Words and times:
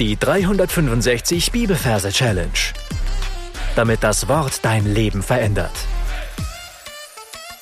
Die 0.00 0.16
365 0.16 1.52
Bibelverse 1.52 2.10
Challenge. 2.10 2.50
Damit 3.76 4.02
das 4.02 4.26
Wort 4.26 4.64
dein 4.64 4.92
Leben 4.92 5.22
verändert. 5.22 5.70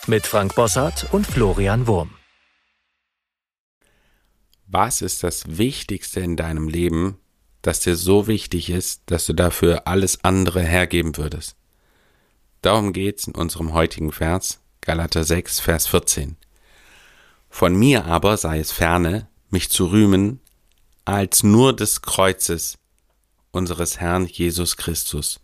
Mit 0.07 0.27
Frank 0.27 0.55
Bossart 0.55 1.13
und 1.13 1.27
Florian 1.27 1.87
Wurm. 1.87 2.15
Was 4.67 5.03
ist 5.03 5.23
das 5.23 5.59
Wichtigste 5.59 6.21
in 6.21 6.37
deinem 6.37 6.69
Leben, 6.69 7.19
das 7.61 7.81
dir 7.81 7.97
so 7.97 8.27
wichtig 8.29 8.71
ist, 8.71 9.03
dass 9.11 9.27
du 9.27 9.35
dafür 9.35 9.87
alles 9.87 10.25
andere 10.25 10.63
hergeben 10.63 11.19
würdest? 11.19 11.55
Darum 12.63 12.95
geht's 12.95 13.27
in 13.27 13.35
unserem 13.35 13.75
heutigen 13.75 14.11
Vers, 14.11 14.63
Galater 14.81 15.25
6, 15.25 15.61
Vers 15.61 15.87
14. 15.87 16.39
Von 17.51 17.77
mir 17.77 18.07
aber 18.07 18.39
sei 18.39 18.59
es 18.59 18.73
ferne, 18.73 19.29
mich 19.51 19.69
zu 19.69 19.85
rühmen, 19.85 20.41
als 21.05 21.43
nur 21.43 21.75
des 21.75 22.03
Kreuzes 22.03 22.77
unseres 23.51 24.01
Herrn 24.01 24.27
Jesus 24.27 24.77
Christus, 24.77 25.41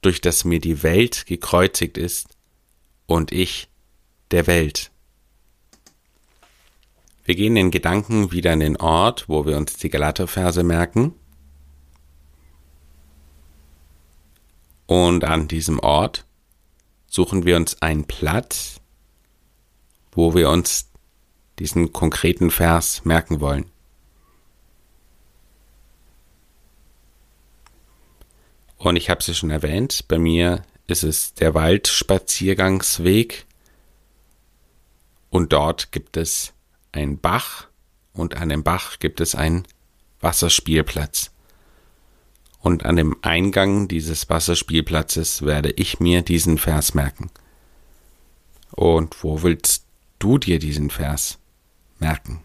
durch 0.00 0.20
das 0.20 0.44
mir 0.44 0.60
die 0.60 0.82
Welt 0.82 1.26
gekreuzigt 1.26 1.96
ist 1.96 2.36
und 3.06 3.32
ich 3.32 3.68
der 4.30 4.46
Welt. 4.46 4.90
Wir 7.24 7.36
gehen 7.36 7.56
in 7.56 7.70
Gedanken 7.70 8.32
wieder 8.32 8.52
an 8.52 8.60
den 8.60 8.76
Ort, 8.76 9.28
wo 9.28 9.46
wir 9.46 9.56
uns 9.56 9.74
die 9.74 9.90
Galaterverse 9.90 10.64
merken. 10.64 11.14
Und 14.86 15.24
an 15.24 15.46
diesem 15.46 15.78
Ort 15.78 16.26
suchen 17.06 17.44
wir 17.46 17.56
uns 17.56 17.80
einen 17.80 18.06
Platz, 18.06 18.80
wo 20.10 20.34
wir 20.34 20.50
uns 20.50 20.90
diesen 21.58 21.92
konkreten 21.92 22.50
Vers 22.50 23.04
merken 23.04 23.40
wollen. 23.40 23.71
Und 28.82 28.96
ich 28.96 29.08
habe 29.10 29.20
es 29.20 29.28
ja 29.28 29.34
schon 29.34 29.50
erwähnt, 29.50 30.08
bei 30.08 30.18
mir 30.18 30.64
ist 30.88 31.04
es 31.04 31.34
der 31.34 31.54
Waldspaziergangsweg. 31.54 33.46
Und 35.30 35.52
dort 35.52 35.92
gibt 35.92 36.16
es 36.16 36.52
einen 36.90 37.20
Bach 37.20 37.68
und 38.12 38.36
an 38.36 38.48
dem 38.48 38.64
Bach 38.64 38.98
gibt 38.98 39.20
es 39.20 39.36
einen 39.36 39.68
Wasserspielplatz. 40.20 41.30
Und 42.58 42.84
an 42.84 42.96
dem 42.96 43.16
Eingang 43.22 43.86
dieses 43.86 44.28
Wasserspielplatzes 44.28 45.42
werde 45.42 45.70
ich 45.70 46.00
mir 46.00 46.22
diesen 46.22 46.58
Vers 46.58 46.92
merken. 46.92 47.30
Und 48.72 49.22
wo 49.22 49.44
willst 49.44 49.84
du 50.18 50.38
dir 50.38 50.58
diesen 50.58 50.90
Vers 50.90 51.38
merken? 52.00 52.42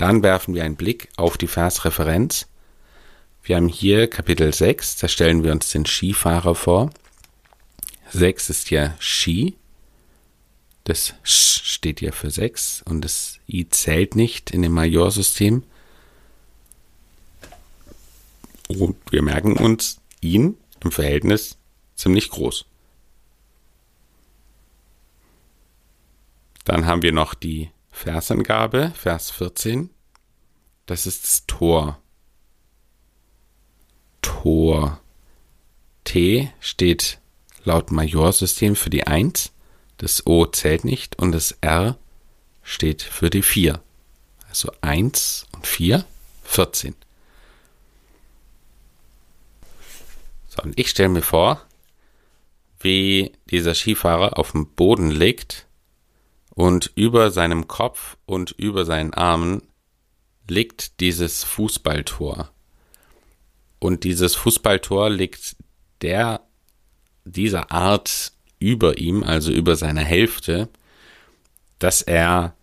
Dann 0.00 0.22
werfen 0.22 0.54
wir 0.54 0.64
einen 0.64 0.76
Blick 0.76 1.10
auf 1.18 1.36
die 1.36 1.46
Versreferenz. 1.46 2.46
Wir 3.42 3.56
haben 3.56 3.68
hier 3.68 4.08
Kapitel 4.08 4.54
6, 4.54 4.96
da 4.96 5.08
stellen 5.08 5.44
wir 5.44 5.52
uns 5.52 5.68
den 5.68 5.84
Skifahrer 5.84 6.54
vor. 6.54 6.88
6 8.10 8.48
ist 8.48 8.70
ja 8.70 8.94
Ski. 8.98 9.58
Das 10.84 11.12
Sch 11.22 11.60
steht 11.64 12.00
hier 12.00 12.14
für 12.14 12.30
6 12.30 12.80
und 12.86 13.02
das 13.02 13.40
I 13.46 13.68
zählt 13.68 14.16
nicht 14.16 14.52
in 14.52 14.62
dem 14.62 14.72
Majorsystem. 14.72 15.64
Und 18.68 18.96
wir 19.10 19.20
merken 19.20 19.58
uns 19.58 20.00
ihn 20.22 20.56
im 20.82 20.92
Verhältnis 20.92 21.58
ziemlich 21.94 22.30
groß. 22.30 22.64
Dann 26.64 26.86
haben 26.86 27.02
wir 27.02 27.12
noch 27.12 27.34
die 27.34 27.68
Versangabe, 28.02 28.92
Vers 28.96 29.30
14. 29.30 29.90
Das 30.86 31.06
ist 31.06 31.22
das 31.24 31.46
Tor. 31.46 32.00
Tor. 34.22 35.02
T 36.04 36.50
steht 36.60 37.18
laut 37.62 37.90
Majorsystem 37.90 38.74
für 38.74 38.88
die 38.88 39.06
1, 39.06 39.52
das 39.98 40.26
O 40.26 40.46
zählt 40.46 40.84
nicht 40.84 41.18
und 41.18 41.32
das 41.32 41.58
R 41.60 41.98
steht 42.62 43.02
für 43.02 43.28
die 43.28 43.42
4. 43.42 43.82
Also 44.48 44.72
1 44.80 45.46
und 45.52 45.66
4, 45.66 46.06
14. 46.44 46.94
So, 50.48 50.62
und 50.62 50.78
ich 50.78 50.88
stelle 50.88 51.10
mir 51.10 51.20
vor, 51.22 51.66
wie 52.80 53.32
dieser 53.50 53.74
Skifahrer 53.74 54.38
auf 54.38 54.52
dem 54.52 54.68
Boden 54.68 55.10
liegt 55.10 55.66
und 56.50 56.90
über 56.94 57.30
seinem 57.30 57.68
Kopf 57.68 58.16
und 58.26 58.52
über 58.52 58.84
seinen 58.84 59.14
Armen 59.14 59.62
liegt 60.48 61.00
dieses 61.00 61.44
Fußballtor. 61.44 62.50
Und 63.78 64.04
dieses 64.04 64.34
Fußballtor 64.34 65.10
liegt 65.10 65.56
der 66.02 66.42
dieser 67.24 67.70
Art 67.70 68.32
über 68.58 68.98
ihm, 68.98 69.22
also 69.22 69.52
über 69.52 69.76
seiner 69.76 70.02
Hälfte, 70.02 70.68
dass 71.78 72.02
er 72.02 72.54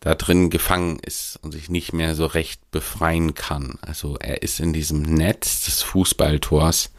da 0.00 0.14
drin 0.14 0.50
gefangen 0.50 0.98
ist 1.00 1.38
und 1.42 1.52
sich 1.52 1.68
nicht 1.68 1.92
mehr 1.92 2.14
so 2.14 2.26
recht 2.26 2.70
befreien 2.70 3.34
kann. 3.34 3.78
Also 3.80 4.16
er 4.18 4.42
ist 4.42 4.60
in 4.60 4.72
diesem 4.72 5.02
Netz 5.02 5.64
des 5.64 5.82
Fußballtors 5.82 6.92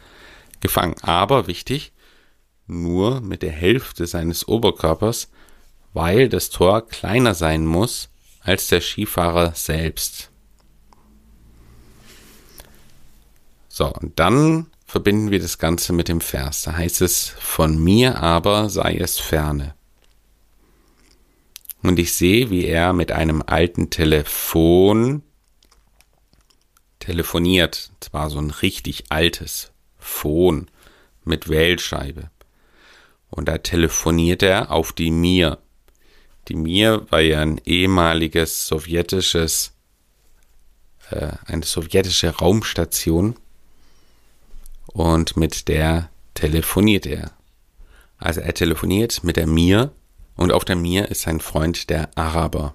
gefangen. 0.60 0.94
Aber 1.02 1.46
wichtig, 1.46 1.92
nur 2.66 3.20
mit 3.20 3.42
der 3.42 3.52
Hälfte 3.52 4.06
seines 4.06 4.46
Oberkörpers 4.46 5.30
weil 5.92 6.28
das 6.28 6.50
Tor 6.50 6.86
kleiner 6.86 7.34
sein 7.34 7.66
muss 7.66 8.08
als 8.40 8.68
der 8.68 8.80
Skifahrer 8.80 9.52
selbst. 9.54 10.30
So, 13.68 13.92
und 13.92 14.18
dann 14.18 14.66
verbinden 14.86 15.30
wir 15.30 15.38
das 15.38 15.58
Ganze 15.58 15.92
mit 15.92 16.08
dem 16.08 16.20
Vers. 16.20 16.62
Da 16.62 16.76
heißt 16.76 17.02
es, 17.02 17.28
von 17.28 17.78
mir 17.78 18.20
aber 18.20 18.70
sei 18.70 18.96
es 18.96 19.18
ferne. 19.18 19.74
Und 21.82 21.98
ich 21.98 22.12
sehe, 22.12 22.50
wie 22.50 22.64
er 22.64 22.92
mit 22.92 23.12
einem 23.12 23.42
alten 23.46 23.90
Telefon 23.90 25.22
telefoniert. 26.98 27.92
Zwar 28.00 28.30
so 28.30 28.38
ein 28.38 28.50
richtig 28.50 29.04
altes 29.10 29.70
Phone 29.96 30.70
mit 31.24 31.48
Wählscheibe. 31.48 32.30
Und 33.30 33.46
da 33.46 33.58
telefoniert 33.58 34.42
er 34.42 34.72
auf 34.72 34.92
die 34.92 35.10
Mir. 35.10 35.58
Die 36.48 36.56
Mir 36.56 37.06
war 37.10 37.20
ja 37.20 37.40
ein 37.40 37.60
ehemaliges 37.64 38.66
sowjetisches, 38.66 39.72
äh, 41.10 41.32
eine 41.46 41.64
sowjetische 41.64 42.30
Raumstation 42.30 43.36
und 44.86 45.36
mit 45.36 45.68
der 45.68 46.08
telefoniert 46.34 47.06
er. 47.06 47.32
Also 48.16 48.40
er 48.40 48.54
telefoniert 48.54 49.22
mit 49.24 49.36
der 49.36 49.46
Mir 49.46 49.92
und 50.36 50.52
auf 50.52 50.64
der 50.64 50.76
Mir 50.76 51.08
ist 51.08 51.22
sein 51.22 51.40
Freund 51.40 51.90
der 51.90 52.16
Araber. 52.16 52.74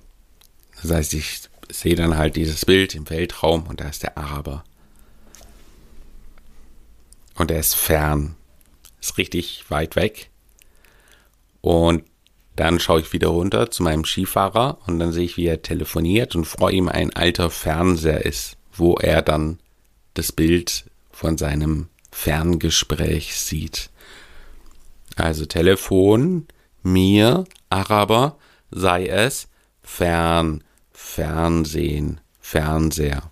Das 0.82 0.92
heißt, 0.92 1.14
ich 1.16 1.42
sehe 1.70 1.96
dann 1.96 2.18
halt 2.18 2.36
dieses 2.36 2.66
Bild 2.66 2.94
im 2.94 3.10
Weltraum 3.10 3.66
und 3.68 3.82
da 3.82 3.90
ist 3.90 4.04
der 4.04 4.18
Araber. 4.18 4.64
Und 7.36 7.50
er 7.50 7.60
ist 7.60 7.74
fern. 7.74 8.36
Ist 9.02 9.18
richtig 9.18 9.66
weit 9.70 9.96
weg. 9.96 10.30
Und 11.62 12.04
dann 12.56 12.80
schaue 12.80 13.02
ich 13.02 13.14
wieder 13.14 13.30
runter 13.30 13.72
zu 13.72 13.84
meinem 13.84 14.06
Skifahrer 14.06 14.78
und 14.86 15.00
dann 15.00 15.12
sehe 15.12 15.26
ich, 15.26 15.38
wie 15.38 15.48
er 15.48 15.62
telefoniert 15.62 16.36
und 16.36 16.46
vor 16.46 16.72
ihm 16.72 16.88
ein 16.88 17.14
alter 17.14 17.50
Fernseher 17.50 18.26
ist, 18.26 18.58
wo 18.72 18.96
er 18.96 19.22
dann 19.22 19.60
das 20.14 20.32
Bild 20.32 20.86
von 21.12 21.38
seinem 21.38 21.88
Ferngespräch 22.12 23.36
sieht. 23.36 23.90
Also 25.16 25.46
Telefon, 25.46 26.48
mir, 26.84 27.46
Araber, 27.70 28.38
sei 28.72 29.08
es 29.08 29.48
fern, 29.82 30.64
Fernsehen, 30.92 32.22
Fernseher. 32.40 33.32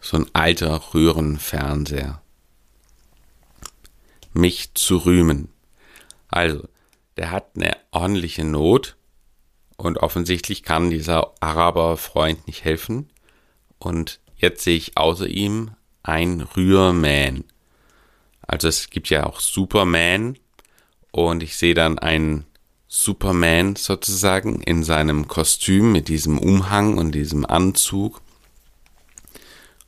So 0.00 0.18
ein 0.18 0.26
alter 0.32 0.94
Röhrenfernseher. 0.94 2.20
Mich 4.32 4.74
zu 4.74 4.96
rühmen. 4.98 5.48
Also, 6.28 6.68
der 7.16 7.30
hat 7.30 7.56
eine 7.56 7.76
ordentliche 7.90 8.44
Not 8.44 8.96
und 9.76 9.98
offensichtlich 9.98 10.62
kann 10.62 10.90
dieser 10.90 11.32
Araberfreund 11.40 12.46
nicht 12.46 12.64
helfen. 12.64 13.10
Und 13.78 14.20
jetzt 14.36 14.62
sehe 14.62 14.76
ich 14.76 14.96
außer 14.96 15.26
ihm 15.26 15.72
ein 16.02 16.40
Rührman. 16.40 17.44
Also 18.46 18.68
es 18.68 18.90
gibt 18.90 19.10
ja 19.10 19.26
auch 19.26 19.40
Superman 19.40 20.38
und 21.10 21.42
ich 21.42 21.56
sehe 21.56 21.74
dann 21.74 21.98
einen 21.98 22.46
Superman 22.88 23.76
sozusagen 23.76 24.60
in 24.60 24.84
seinem 24.84 25.26
Kostüm 25.26 25.92
mit 25.92 26.08
diesem 26.08 26.38
Umhang 26.38 26.98
und 26.98 27.12
diesem 27.12 27.46
Anzug 27.46 28.20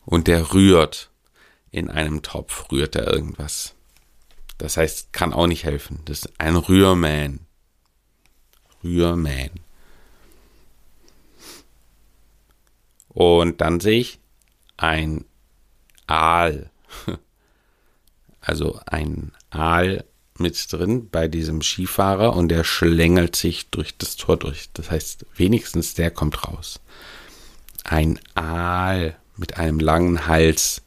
und 0.07 0.27
der 0.27 0.53
rührt 0.55 1.11
in 1.71 1.91
einem 1.91 2.23
Topf, 2.23 2.71
rührt 2.71 2.97
er 2.97 3.13
irgendwas. 3.13 3.75
Das 4.59 4.77
heißt, 4.77 5.13
kann 5.13 5.33
auch 5.33 5.47
nicht 5.47 5.65
helfen. 5.65 6.01
Das 6.05 6.21
ist 6.21 6.33
ein 6.39 6.57
Rührman. 6.57 7.41
Rührman. 8.83 9.51
Und 13.09 13.61
dann 13.61 13.81
sehe 13.81 14.01
ich 14.01 14.21
ein 14.77 15.25
Aal. 16.07 16.71
Also 18.47 18.79
ein 18.85 19.33
Aal 19.49 20.05
mit 20.37 20.71
drin 20.71 21.09
bei 21.09 21.29
diesem 21.29 21.63
Skifahrer 21.63 22.37
und 22.37 22.49
der 22.49 22.63
schlängelt 22.63 23.37
sich 23.37 23.71
durch 23.71 23.97
das 23.97 24.17
Tor 24.17 24.37
durch. 24.37 24.69
Das 24.75 24.91
heißt, 24.91 25.25
wenigstens 25.35 25.95
der 25.95 26.11
kommt 26.11 26.47
raus. 26.47 26.81
Ein 27.85 28.21
Aal 28.35 29.17
mit 29.37 29.57
einem 29.57 29.81
langen 29.81 30.27
Hals. 30.27 30.83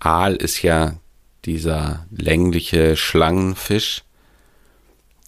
Aal 0.00 0.34
ist 0.34 0.62
ja 0.62 0.98
dieser 1.44 2.06
längliche 2.10 2.96
Schlangenfisch. 2.96 4.02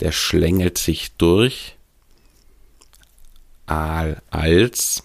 Der 0.01 0.13
schlängelt 0.13 0.79
sich 0.79 1.13
durch. 1.17 1.77
Aal 3.67 4.21
als 4.31 5.05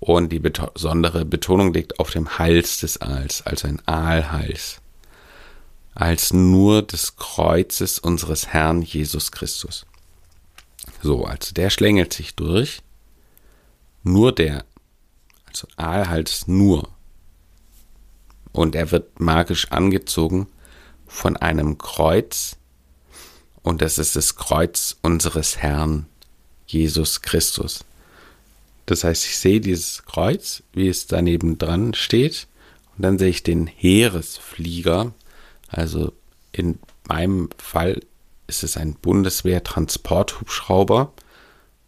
und 0.00 0.30
die 0.30 0.38
besondere 0.38 1.24
Betonung 1.24 1.72
liegt 1.72 1.98
auf 1.98 2.10
dem 2.10 2.38
Hals 2.38 2.78
des 2.78 3.00
Aals, 3.00 3.42
also 3.42 3.66
ein 3.66 3.82
Aalhals, 3.86 4.80
als 5.94 6.32
nur 6.32 6.82
des 6.82 7.16
Kreuzes 7.16 7.98
unseres 7.98 8.48
Herrn 8.48 8.82
Jesus 8.82 9.32
Christus. 9.32 9.86
So, 11.02 11.24
also 11.24 11.52
der 11.54 11.70
schlängelt 11.70 12.12
sich 12.12 12.34
durch, 12.34 12.82
nur 14.02 14.32
der, 14.32 14.64
also 15.46 15.66
Aalhals 15.76 16.46
nur. 16.46 16.88
Und 18.56 18.74
er 18.74 18.90
wird 18.90 19.20
magisch 19.20 19.70
angezogen 19.70 20.48
von 21.06 21.36
einem 21.36 21.76
Kreuz, 21.76 22.56
und 23.62 23.82
das 23.82 23.98
ist 23.98 24.16
das 24.16 24.36
Kreuz 24.36 24.96
unseres 25.02 25.58
Herrn 25.58 26.06
Jesus 26.66 27.20
Christus. 27.20 27.84
Das 28.86 29.04
heißt, 29.04 29.26
ich 29.26 29.36
sehe 29.36 29.60
dieses 29.60 30.06
Kreuz, 30.06 30.62
wie 30.72 30.88
es 30.88 31.06
daneben 31.06 31.58
dran 31.58 31.92
steht, 31.92 32.46
und 32.96 33.02
dann 33.02 33.18
sehe 33.18 33.28
ich 33.28 33.42
den 33.42 33.66
Heeresflieger. 33.66 35.12
Also 35.68 36.14
in 36.50 36.78
meinem 37.06 37.50
Fall 37.58 38.00
ist 38.46 38.64
es 38.64 38.78
ein 38.78 38.94
Bundeswehr-Transporthubschrauber 38.94 41.12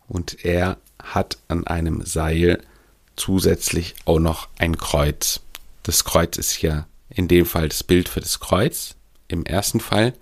und 0.06 0.44
er 0.44 0.76
hat 1.02 1.38
an 1.48 1.66
einem 1.66 2.04
Seil 2.04 2.62
zusätzlich 3.16 3.94
auch 4.04 4.18
noch 4.18 4.48
ein 4.58 4.76
Kreuz. 4.76 5.40
Das 5.88 6.04
Kreuz 6.04 6.36
ist 6.36 6.60
ja 6.60 6.86
in 7.08 7.28
dem 7.28 7.46
Fall 7.46 7.70
das 7.70 7.82
Bild 7.82 8.10
für 8.10 8.20
das 8.20 8.40
Kreuz, 8.40 8.96
im 9.26 9.46
ersten 9.46 9.80
Fall, 9.80 10.12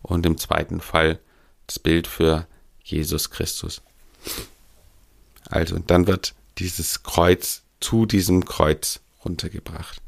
und 0.00 0.24
im 0.24 0.38
zweiten 0.38 0.80
Fall 0.80 1.20
das 1.66 1.78
Bild 1.78 2.06
für 2.06 2.46
Jesus 2.82 3.28
Christus. 3.28 3.82
Also, 5.44 5.78
dann 5.78 6.06
wird 6.06 6.34
dieses 6.56 7.02
Kreuz 7.02 7.64
zu 7.80 8.06
diesem 8.06 8.46
Kreuz 8.46 9.00
runtergebracht. 9.22 10.00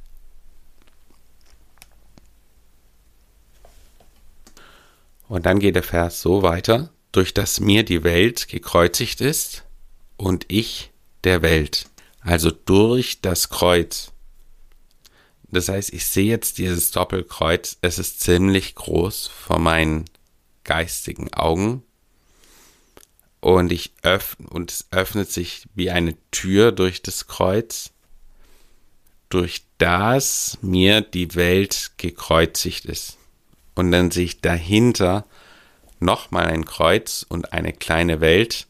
Und 5.28 5.44
dann 5.44 5.58
geht 5.58 5.74
der 5.74 5.82
Vers 5.82 6.22
so 6.22 6.42
weiter, 6.42 6.88
durch 7.12 7.34
das 7.34 7.60
mir 7.60 7.84
die 7.84 8.02
Welt 8.02 8.48
gekreuzigt 8.48 9.20
ist 9.20 9.64
und 10.16 10.46
ich 10.48 10.90
der 11.24 11.42
Welt. 11.42 11.84
Also 12.22 12.50
durch 12.50 13.20
das 13.20 13.50
Kreuz. 13.50 14.12
Das 15.52 15.68
heißt, 15.68 15.92
ich 15.92 16.06
sehe 16.06 16.24
jetzt 16.24 16.56
dieses 16.56 16.90
Doppelkreuz, 16.92 17.76
es 17.82 17.98
ist 17.98 18.20
ziemlich 18.20 18.74
groß 18.74 19.28
vor 19.28 19.58
meinen 19.58 20.06
geistigen 20.64 21.32
Augen 21.34 21.82
und 23.40 23.70
ich 23.70 23.92
öffne 24.02 24.48
und 24.48 24.70
es 24.70 24.86
öffnet 24.92 25.30
sich 25.30 25.68
wie 25.74 25.90
eine 25.90 26.16
Tür 26.30 26.72
durch 26.72 27.02
das 27.02 27.26
Kreuz, 27.26 27.90
durch 29.28 29.64
das 29.76 30.56
mir 30.62 31.02
die 31.02 31.34
Welt 31.34 31.92
gekreuzigt 31.98 32.86
ist. 32.86 33.18
Und 33.74 33.92
dann 33.92 34.10
sehe 34.10 34.24
ich 34.24 34.40
dahinter 34.40 35.26
nochmal 36.00 36.46
ein 36.46 36.64
Kreuz 36.64 37.26
und 37.28 37.52
eine 37.52 37.74
kleine 37.74 38.20
Welt. 38.20 38.68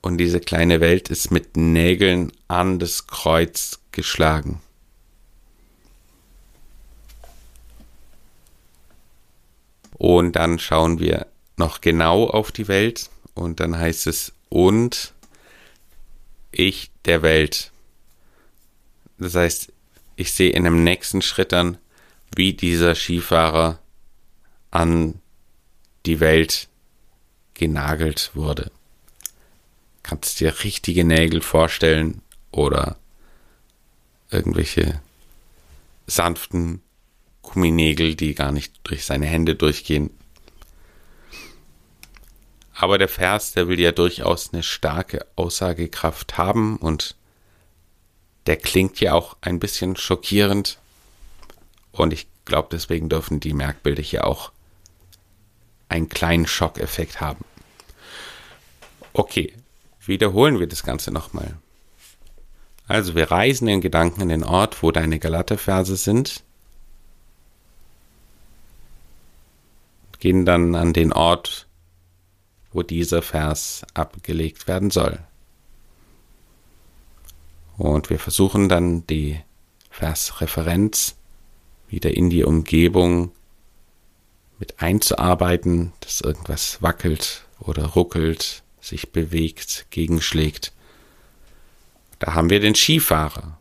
Und 0.00 0.18
diese 0.18 0.40
kleine 0.40 0.80
Welt 0.80 1.08
ist 1.08 1.30
mit 1.30 1.56
Nägeln 1.56 2.32
an 2.48 2.78
das 2.78 3.06
Kreuz 3.06 3.80
geschlagen. 3.92 4.60
Und 9.98 10.36
dann 10.36 10.58
schauen 10.58 11.00
wir 11.00 11.26
noch 11.56 11.80
genau 11.80 12.28
auf 12.28 12.52
die 12.52 12.68
Welt 12.68 13.08
und 13.34 13.60
dann 13.60 13.78
heißt 13.78 14.06
es 14.06 14.32
und 14.50 15.14
ich 16.52 16.90
der 17.06 17.22
Welt. 17.22 17.72
Das 19.18 19.34
heißt, 19.34 19.72
ich 20.16 20.32
sehe 20.32 20.50
in 20.50 20.64
dem 20.64 20.84
nächsten 20.84 21.22
Schritt 21.22 21.52
dann, 21.52 21.78
wie 22.34 22.52
dieser 22.52 22.94
Skifahrer 22.94 23.78
an 24.70 25.20
die 26.04 26.20
Welt 26.20 26.68
genagelt 27.54 28.32
wurde. 28.34 28.70
Kannst 30.02 30.40
dir 30.40 30.62
richtige 30.62 31.04
Nägel 31.04 31.40
vorstellen 31.40 32.20
oder 32.50 32.96
irgendwelche 34.30 35.00
sanften 36.06 36.82
Gumminägel, 37.46 38.14
die 38.14 38.34
gar 38.34 38.52
nicht 38.52 38.74
durch 38.84 39.04
seine 39.04 39.26
Hände 39.26 39.54
durchgehen. 39.54 40.10
Aber 42.74 42.98
der 42.98 43.08
Vers, 43.08 43.52
der 43.52 43.68
will 43.68 43.80
ja 43.80 43.92
durchaus 43.92 44.52
eine 44.52 44.62
starke 44.62 45.24
Aussagekraft 45.36 46.36
haben 46.36 46.76
und 46.76 47.16
der 48.46 48.56
klingt 48.56 49.00
ja 49.00 49.14
auch 49.14 49.36
ein 49.40 49.58
bisschen 49.58 49.96
schockierend. 49.96 50.78
Und 51.92 52.12
ich 52.12 52.26
glaube, 52.44 52.68
deswegen 52.70 53.08
dürfen 53.08 53.40
die 53.40 53.54
Merkbilder 53.54 54.02
hier 54.02 54.26
auch 54.26 54.52
einen 55.88 56.08
kleinen 56.08 56.46
Schockeffekt 56.46 57.20
haben. 57.20 57.44
Okay, 59.14 59.54
wiederholen 60.04 60.60
wir 60.60 60.66
das 60.66 60.82
Ganze 60.82 61.10
nochmal. 61.10 61.56
Also 62.88 63.14
wir 63.14 63.30
reisen 63.30 63.66
in 63.68 63.80
Gedanken 63.80 64.20
in 64.20 64.28
den 64.28 64.44
Ort, 64.44 64.82
wo 64.82 64.92
deine 64.92 65.18
Galaterverse 65.18 65.96
sind, 65.96 66.44
gehen 70.26 70.44
dann 70.44 70.74
an 70.74 70.92
den 70.92 71.12
Ort, 71.12 71.68
wo 72.72 72.82
dieser 72.82 73.22
Vers 73.22 73.86
abgelegt 73.94 74.66
werden 74.66 74.90
soll. 74.90 75.20
Und 77.76 78.10
wir 78.10 78.18
versuchen 78.18 78.68
dann 78.68 79.06
die 79.06 79.38
Versreferenz 79.88 81.14
wieder 81.86 82.16
in 82.16 82.28
die 82.28 82.42
Umgebung 82.42 83.30
mit 84.58 84.82
einzuarbeiten, 84.82 85.92
dass 86.00 86.22
irgendwas 86.22 86.82
wackelt 86.82 87.44
oder 87.60 87.84
ruckelt, 87.84 88.64
sich 88.80 89.12
bewegt, 89.12 89.86
gegenschlägt. 89.90 90.72
Da 92.18 92.34
haben 92.34 92.50
wir 92.50 92.58
den 92.58 92.74
Skifahrer, 92.74 93.60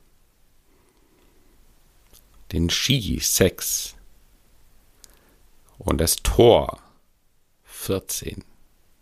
den 2.51 2.71
Ski 2.71 3.19
6 3.21 3.94
und 5.77 5.99
das 5.99 6.17
Tor 6.17 6.79
14. 7.65 8.43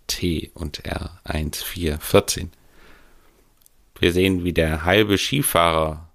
T 0.07 0.51
und 0.53 0.85
R 0.85 1.19
1, 1.23 1.63
4, 1.63 1.99
14. 1.99 2.51
Wir 3.99 4.11
sehen, 4.11 4.43
wie 4.43 4.53
der 4.53 4.83
halbe 4.83 5.17
Skifahrer 5.17 6.09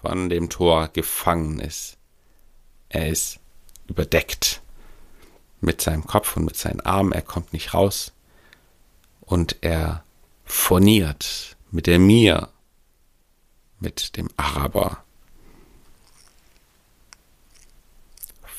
von 0.00 0.28
dem 0.28 0.50
Tor 0.50 0.88
gefangen 0.88 1.60
ist. 1.60 1.96
Er 2.88 3.08
ist 3.08 3.38
überdeckt 3.86 4.60
mit 5.60 5.80
seinem 5.80 6.06
Kopf 6.06 6.36
und 6.36 6.44
mit 6.44 6.56
seinen 6.56 6.80
Armen. 6.80 7.12
Er 7.12 7.22
kommt 7.22 7.52
nicht 7.52 7.74
raus. 7.74 8.12
Und 9.20 9.56
er 9.60 10.04
furniert 10.44 11.56
mit 11.70 11.86
der 11.86 11.98
Mir, 11.98 12.48
mit 13.78 14.16
dem 14.16 14.28
Araber. 14.36 15.04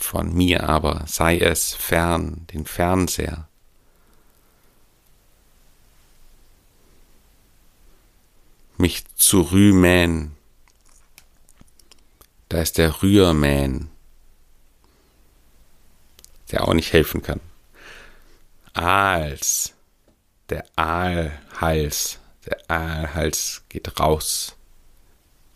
Von 0.02 0.34
mir 0.34 0.68
aber 0.68 1.04
sei 1.06 1.38
es 1.38 1.76
fern, 1.76 2.48
den 2.52 2.66
Fernseher, 2.66 3.48
mich 8.78 9.06
zu 9.16 9.42
rühmen. 9.42 10.36
Da 12.50 12.62
ist 12.62 12.80
der 12.80 13.04
Rührmähen, 13.04 13.92
der 16.50 16.68
auch 16.68 16.74
nicht 16.74 16.92
helfen 16.92 17.22
kann. 17.22 17.40
Aals, 18.74 19.76
der 20.50 20.66
Aalhals, 20.76 22.20
der 22.46 22.58
Aalhals 22.70 23.64
geht 23.70 24.00
raus. 24.00 24.56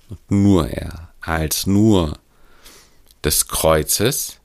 Und 0.08 0.32
nur 0.32 0.70
er, 0.70 1.12
als 1.20 1.66
nur 1.66 2.20
des 3.26 3.48
Kreuzes, 3.48 4.40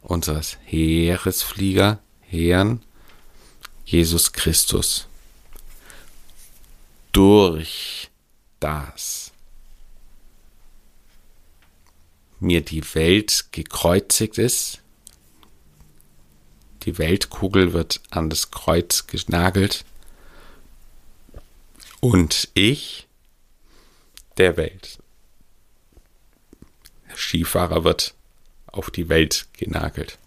unseres 0.00 0.56
Heeresflieger, 0.64 1.98
Herrn, 2.20 2.82
Jesus 3.84 4.32
Christus 4.32 5.08
durch 7.12 8.10
das 8.60 9.32
mir 12.40 12.60
die 12.60 12.84
Welt 12.94 13.46
gekreuzigt 13.52 14.36
ist, 14.36 14.82
die 16.82 16.98
Weltkugel 16.98 17.72
wird 17.72 18.02
an 18.10 18.28
das 18.28 18.50
Kreuz 18.50 19.06
genagelt 19.06 19.84
und 22.00 22.50
ich 22.54 23.08
der 24.36 24.56
Welt. 24.56 24.98
Skifahrer 27.16 27.84
wird 27.84 28.14
auf 28.66 28.90
die 28.90 29.08
Welt 29.08 29.48
genagelt. 29.54 30.18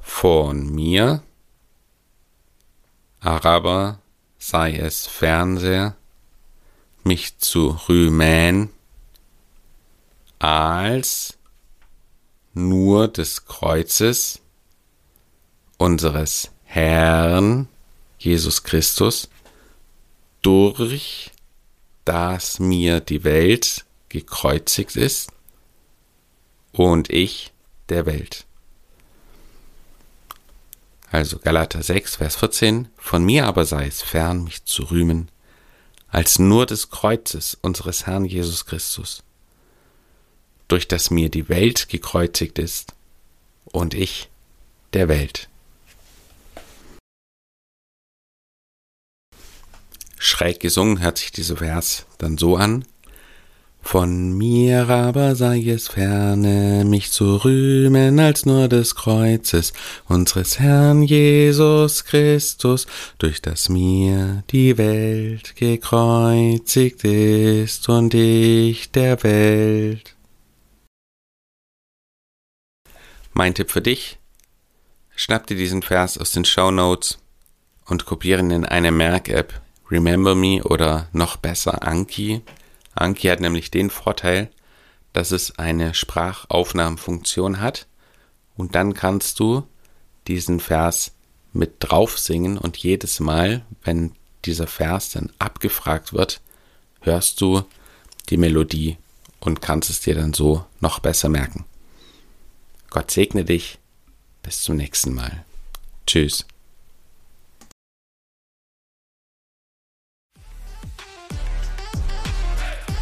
Von 0.00 0.74
mir, 0.74 1.22
Araber, 3.20 3.98
sei 4.38 4.76
es 4.76 5.06
Fernseher, 5.06 5.96
mich 7.02 7.38
zu 7.38 7.78
rühmen 7.88 8.70
als 10.38 11.38
nur 12.52 13.08
des 13.08 13.46
Kreuzes 13.46 14.40
unseres 15.78 16.50
Herrn 16.64 17.68
Jesus 18.18 18.62
Christus, 18.62 19.28
durch 20.42 21.30
das 22.04 22.58
mir 22.60 23.00
die 23.00 23.24
Welt 23.24 23.84
gekreuzigt 24.08 24.96
ist 24.96 25.32
und 26.72 27.10
ich 27.10 27.52
der 27.88 28.06
Welt. 28.06 28.46
Also 31.10 31.38
Galater 31.38 31.82
6, 31.82 32.16
Vers 32.16 32.36
14, 32.36 32.88
von 32.96 33.24
mir 33.24 33.46
aber 33.46 33.64
sei 33.64 33.86
es 33.86 34.02
fern, 34.02 34.42
mich 34.42 34.64
zu 34.64 34.82
rühmen, 34.84 35.30
als 36.08 36.38
nur 36.38 36.66
des 36.66 36.90
Kreuzes 36.90 37.56
unseres 37.62 38.06
Herrn 38.06 38.24
Jesus 38.24 38.66
Christus, 38.66 39.22
durch 40.68 40.88
das 40.88 41.10
mir 41.10 41.28
die 41.28 41.48
Welt 41.48 41.88
gekreuzigt 41.88 42.58
ist 42.58 42.94
und 43.66 43.94
ich 43.94 44.28
der 44.92 45.08
Welt. 45.08 45.48
Schräg 50.24 50.58
gesungen 50.60 51.00
hört 51.00 51.18
sich 51.18 51.32
dieser 51.32 51.58
Vers 51.58 52.06
dann 52.16 52.38
so 52.38 52.56
an. 52.56 52.86
Von 53.82 54.32
mir 54.32 54.88
aber 54.88 55.36
sei 55.36 55.60
es 55.60 55.88
ferne, 55.88 56.86
mich 56.86 57.10
zu 57.10 57.44
rühmen 57.44 58.18
als 58.18 58.46
nur 58.46 58.68
des 58.68 58.94
Kreuzes 58.94 59.74
unseres 60.08 60.58
Herrn 60.58 61.02
Jesus 61.02 62.06
Christus, 62.06 62.86
durch 63.18 63.42
das 63.42 63.68
mir 63.68 64.42
die 64.48 64.78
Welt 64.78 65.56
gekreuzigt 65.56 67.04
ist 67.04 67.86
und 67.90 68.14
ich 68.14 68.90
der 68.92 69.22
Welt. 69.22 70.16
Mein 73.34 73.54
Tipp 73.54 73.70
für 73.70 73.82
dich, 73.82 74.18
schnapp 75.14 75.46
dir 75.46 75.58
diesen 75.58 75.82
Vers 75.82 76.16
aus 76.16 76.30
den 76.30 76.46
Show 76.46 76.70
Notes 76.70 77.18
und 77.84 78.06
kopiere 78.06 78.40
ihn 78.40 78.50
in 78.50 78.64
eine 78.64 78.90
Merk-App, 78.90 79.60
Remember 79.94 80.34
Me 80.34 80.60
oder 80.64 81.08
noch 81.12 81.36
besser 81.36 81.86
Anki 81.86 82.42
Anki 82.94 83.28
hat 83.28 83.40
nämlich 83.40 83.70
den 83.70 83.90
Vorteil, 83.90 84.50
dass 85.12 85.30
es 85.30 85.58
eine 85.58 85.94
Sprachaufnahmefunktion 85.94 87.60
hat 87.60 87.86
und 88.56 88.74
dann 88.74 88.94
kannst 88.94 89.38
du 89.38 89.62
diesen 90.26 90.58
Vers 90.58 91.12
mit 91.52 91.76
drauf 91.78 92.18
singen 92.18 92.58
und 92.58 92.76
jedes 92.76 93.20
Mal, 93.20 93.64
wenn 93.84 94.12
dieser 94.44 94.66
Vers 94.66 95.10
dann 95.10 95.30
abgefragt 95.38 96.12
wird, 96.12 96.40
hörst 97.00 97.40
du 97.40 97.62
die 98.30 98.36
Melodie 98.36 98.96
und 99.38 99.62
kannst 99.62 99.90
es 99.90 100.00
dir 100.00 100.16
dann 100.16 100.34
so 100.34 100.64
noch 100.80 100.98
besser 100.98 101.28
merken. 101.28 101.64
Gott 102.90 103.10
segne 103.10 103.44
dich. 103.44 103.78
Bis 104.42 104.62
zum 104.62 104.76
nächsten 104.76 105.14
Mal. 105.14 105.44
Tschüss. 106.06 106.44